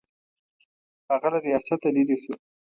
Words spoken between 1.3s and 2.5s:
له ریاسته لیرې شو.